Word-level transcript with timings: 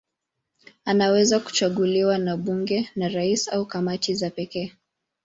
Anaweza 0.85 1.39
kuchaguliwa 1.39 2.17
na 2.17 2.37
bunge, 2.37 2.89
na 2.95 3.07
rais 3.09 3.47
au 3.47 3.65
kamati 3.65 4.15
za 4.15 4.29
pekee. 4.29 4.73